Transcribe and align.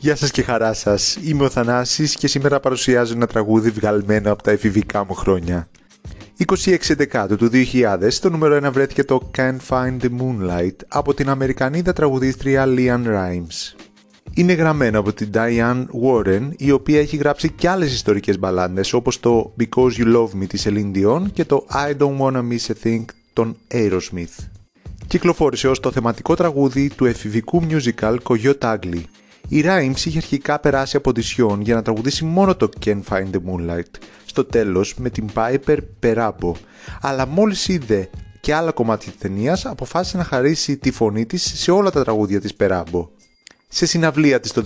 Γεια 0.00 0.16
σας 0.16 0.30
και 0.30 0.42
χαρά 0.42 0.72
σας. 0.72 1.18
Είμαι 1.22 1.44
ο 1.44 1.50
Θανάσης 1.50 2.14
και 2.14 2.26
σήμερα 2.26 2.60
παρουσιάζω 2.60 3.14
ένα 3.14 3.26
τραγούδι 3.26 3.70
βγαλμένο 3.70 4.32
από 4.32 4.42
τα 4.42 4.50
εφηβικά 4.50 5.04
μου 5.04 5.14
χρόνια. 5.14 5.68
26 6.64 6.76
Δεκάτου 6.96 7.36
του 7.36 7.50
2000 7.52 8.12
το 8.20 8.30
νούμερο 8.30 8.68
1 8.68 8.72
βρέθηκε 8.72 9.04
το 9.04 9.30
Can't 9.36 9.56
Find 9.68 9.96
the 10.00 10.08
Moonlight 10.20 10.76
από 10.88 11.14
την 11.14 11.28
Αμερικανίδα 11.28 11.92
τραγουδίστρια 11.92 12.64
Leanne 12.66 13.06
Rimes. 13.06 13.86
Είναι 14.34 14.52
γραμμένο 14.52 14.98
από 14.98 15.12
την 15.12 15.30
Diane 15.34 15.84
Warren 16.04 16.48
η 16.56 16.70
οποία 16.70 17.00
έχει 17.00 17.16
γράψει 17.16 17.50
και 17.50 17.68
άλλες 17.68 17.92
ιστορικές 17.92 18.38
μπαλάντες 18.38 18.92
όπως 18.92 19.20
το 19.20 19.54
Because 19.60 19.92
You 19.98 20.14
Love 20.16 20.42
Me 20.42 20.46
της 20.48 20.66
Celine 20.68 20.96
Dion 20.96 21.22
και 21.32 21.44
το 21.44 21.66
I 21.72 21.96
Don't 22.02 22.18
Wanna 22.18 22.42
Miss 22.48 22.72
a 22.72 22.86
Thing 22.86 23.04
των 23.32 23.56
Aerosmith. 23.72 24.46
Κυκλοφόρησε 25.06 25.68
ως 25.68 25.80
το 25.80 25.90
θεματικό 25.90 26.34
τραγούδι 26.34 26.90
του 26.96 27.04
εφηβικού 27.04 27.62
musical 27.70 28.16
Coyote 28.22 28.58
Ugly 28.60 29.02
η 29.48 29.62
Rhymes 29.64 30.04
είχε 30.04 30.18
αρχικά 30.18 30.58
περάσει 30.58 30.96
από 30.96 31.10
οντισιόν 31.10 31.60
για 31.60 31.74
να 31.74 31.82
τραγουδήσει 31.82 32.24
μόνο 32.24 32.56
το 32.56 32.68
Can't 32.84 33.02
Find 33.08 33.30
the 33.30 33.40
Moonlight 33.46 34.00
στο 34.24 34.44
τέλος 34.44 34.94
με 34.96 35.10
την 35.10 35.28
Piper 35.34 35.78
Perabo, 36.02 36.52
αλλά 37.00 37.26
μόλις 37.26 37.68
είδε 37.68 38.10
και 38.40 38.54
άλλα 38.54 38.72
κομμάτια 38.72 39.12
της 39.12 39.20
ταινίας 39.20 39.66
αποφάσισε 39.66 40.16
να 40.16 40.24
χαρίσει 40.24 40.76
τη 40.76 40.90
φωνή 40.90 41.26
της 41.26 41.60
σε 41.60 41.70
όλα 41.70 41.90
τα 41.90 42.02
τραγούδια 42.02 42.40
της 42.40 42.54
Perabo. 42.58 43.08
Σε 43.68 43.86
συναυλία 43.86 44.40
της 44.40 44.52
το 44.52 44.62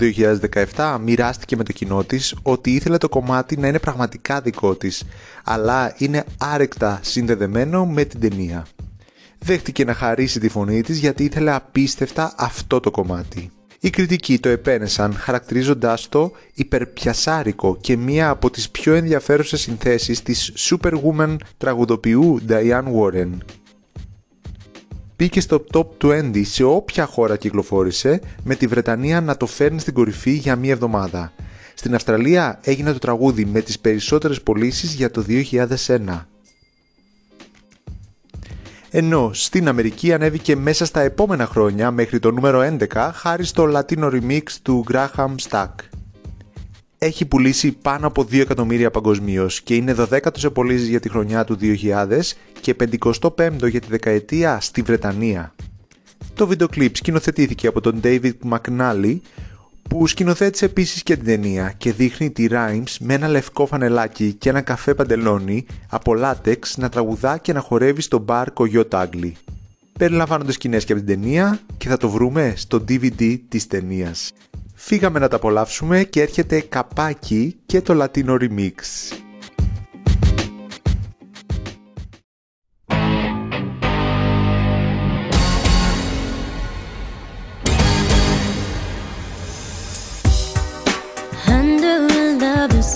2017 0.74 0.98
μοιράστηκε 1.00 1.56
με 1.56 1.64
το 1.64 1.72
κοινό 1.72 2.04
της 2.04 2.34
ότι 2.42 2.74
ήθελε 2.74 2.96
το 2.96 3.08
κομμάτι 3.08 3.56
να 3.56 3.68
είναι 3.68 3.78
πραγματικά 3.78 4.40
δικό 4.40 4.74
της, 4.74 5.02
αλλά 5.44 5.94
είναι 5.98 6.24
άρεκτα 6.38 7.00
συνδεδεμένο 7.02 7.86
με 7.86 8.04
την 8.04 8.20
ταινία. 8.20 8.66
Δέχτηκε 9.38 9.84
να 9.84 9.94
χαρίσει 9.94 10.40
τη 10.40 10.48
φωνή 10.48 10.82
της 10.82 10.98
γιατί 10.98 11.24
ήθελε 11.24 11.52
απίστευτα 11.52 12.34
αυτό 12.36 12.80
το 12.80 12.90
κομμάτι. 12.90 13.50
Οι 13.84 13.90
κριτικοί 13.90 14.38
το 14.38 14.48
επένεσαν 14.48 15.14
χαρακτηρίζοντάς 15.14 16.08
το 16.08 16.32
υπερπιασάρικο 16.54 17.76
και 17.80 17.96
μία 17.96 18.28
από 18.28 18.50
τις 18.50 18.70
πιο 18.70 18.94
ενδιαφέρουσες 18.94 19.60
συνθέσεις 19.60 20.22
της 20.22 20.52
Superwoman 20.56 21.36
τραγουδοποιού 21.58 22.40
Diane 22.48 22.84
Warren. 23.00 23.30
Πήκε 25.16 25.40
στο 25.40 25.64
top 25.72 25.86
20 26.04 26.42
σε 26.44 26.64
όποια 26.64 27.06
χώρα 27.06 27.36
κυκλοφόρησε, 27.36 28.20
με 28.44 28.54
τη 28.54 28.66
Βρετανία 28.66 29.20
να 29.20 29.36
το 29.36 29.46
φέρνει 29.46 29.80
στην 29.80 29.94
κορυφή 29.94 30.32
για 30.32 30.56
μία 30.56 30.72
εβδομάδα. 30.72 31.32
Στην 31.74 31.94
Αυστραλία 31.94 32.60
έγινε 32.62 32.92
το 32.92 32.98
τραγούδι 32.98 33.44
με 33.44 33.60
τις 33.60 33.78
περισσότερες 33.78 34.42
πωλήσεις 34.42 34.94
για 34.94 35.10
το 35.10 35.24
2001 35.28 36.31
ενώ 38.94 39.30
στην 39.32 39.68
Αμερική 39.68 40.12
ανέβηκε 40.12 40.56
μέσα 40.56 40.84
στα 40.84 41.00
επόμενα 41.00 41.46
χρόνια 41.46 41.90
μέχρι 41.90 42.18
το 42.18 42.30
νούμερο 42.30 42.76
11 42.92 43.10
χάρη 43.14 43.44
στο 43.44 43.64
λατίνο 43.64 44.10
remix 44.12 44.42
του 44.62 44.84
Graham 44.92 45.34
Stack. 45.48 45.70
Έχει 46.98 47.26
πουλήσει 47.26 47.72
πάνω 47.72 48.06
από 48.06 48.22
2 48.22 48.38
εκατομμύρια 48.38 48.90
παγκοσμίως 48.90 49.60
και 49.60 49.74
είναι 49.74 49.94
12ο 49.98 50.26
σε 50.36 50.50
πωλήσεις 50.50 50.88
για 50.88 51.00
τη 51.00 51.08
χρονιά 51.08 51.44
του 51.44 51.58
2000 51.60 52.20
και 52.60 52.76
55ο 52.80 53.68
για 53.70 53.80
τη 53.80 53.86
δεκαετία 53.88 54.60
στη 54.60 54.82
Βρετανία. 54.82 55.54
Το 56.34 56.46
βίντεο 56.46 56.68
κλιπ 56.68 56.96
σκηνοθετήθηκε 56.96 57.66
από 57.66 57.80
τον 57.80 58.00
David 58.02 58.32
McNally 58.50 59.16
που 59.92 60.06
σκηνοθέτησε 60.06 60.64
επίσης 60.64 61.02
και 61.02 61.16
την 61.16 61.24
ταινία 61.24 61.74
και 61.76 61.92
δείχνει 61.92 62.30
τη 62.30 62.46
Rhymes 62.50 62.96
με 63.00 63.14
ένα 63.14 63.28
λευκό 63.28 63.66
φανελάκι 63.66 64.32
και 64.32 64.48
ένα 64.48 64.60
καφέ 64.60 64.94
παντελόνι 64.94 65.66
από 65.88 66.14
λάτεξ 66.14 66.76
να 66.76 66.88
τραγουδά 66.88 67.38
και 67.38 67.52
να 67.52 67.60
χορεύει 67.60 68.02
στο 68.02 68.18
μπαρ 68.18 68.52
Κογιό 68.52 68.86
Τάγκλι. 68.86 69.36
Περιλαμβάνονται 69.98 70.52
σκηνές 70.52 70.84
και 70.84 70.92
από 70.92 71.02
την 71.02 71.20
ταινία 71.20 71.60
και 71.76 71.88
θα 71.88 71.96
το 71.96 72.10
βρούμε 72.10 72.52
στο 72.56 72.84
DVD 72.88 73.38
της 73.48 73.66
ταινίας. 73.66 74.32
Φύγαμε 74.74 75.18
να 75.18 75.28
τα 75.28 75.36
απολαύσουμε 75.36 76.02
και 76.04 76.20
έρχεται 76.20 76.60
καπάκι 76.60 77.56
και 77.66 77.80
το 77.80 77.94
λατίνο 77.94 78.36
remix. 78.40 78.72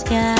Sky. 0.07 0.36